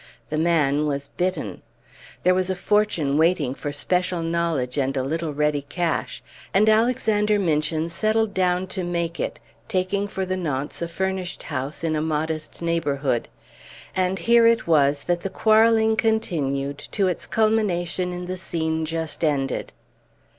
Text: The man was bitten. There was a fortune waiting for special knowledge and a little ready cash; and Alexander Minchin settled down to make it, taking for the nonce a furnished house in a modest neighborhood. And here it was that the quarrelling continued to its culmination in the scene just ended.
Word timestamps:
The 0.31 0.37
man 0.39 0.87
was 0.87 1.09
bitten. 1.09 1.61
There 2.23 2.33
was 2.33 2.49
a 2.49 2.55
fortune 2.55 3.19
waiting 3.19 3.53
for 3.53 3.71
special 3.71 4.23
knowledge 4.23 4.79
and 4.79 4.97
a 4.97 5.03
little 5.03 5.31
ready 5.31 5.61
cash; 5.61 6.23
and 6.55 6.67
Alexander 6.67 7.37
Minchin 7.37 7.87
settled 7.87 8.33
down 8.33 8.65
to 8.73 8.83
make 8.83 9.19
it, 9.19 9.37
taking 9.67 10.07
for 10.07 10.25
the 10.25 10.35
nonce 10.35 10.81
a 10.81 10.87
furnished 10.87 11.43
house 11.43 11.83
in 11.83 11.95
a 11.95 12.01
modest 12.01 12.63
neighborhood. 12.63 13.27
And 13.95 14.17
here 14.17 14.47
it 14.47 14.65
was 14.65 15.03
that 15.03 15.21
the 15.21 15.29
quarrelling 15.29 15.95
continued 15.97 16.79
to 16.93 17.07
its 17.07 17.27
culmination 17.27 18.11
in 18.11 18.25
the 18.25 18.37
scene 18.37 18.85
just 18.85 19.23
ended. 19.23 19.71